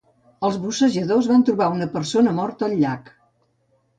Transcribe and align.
Els 0.47 0.55
bussejadors 0.63 1.27
van 1.33 1.43
trobar 1.51 1.67
una 1.75 1.87
persona 1.97 2.35
morta 2.39 2.69
al 2.69 2.75
llac. 2.83 3.15